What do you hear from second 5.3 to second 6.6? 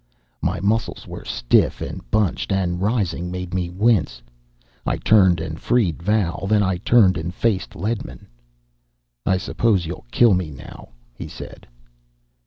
and freed Val.